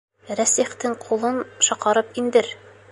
[0.39, 1.39] Рәсихтең ҡулын
[1.69, 2.53] шаҡарып индер!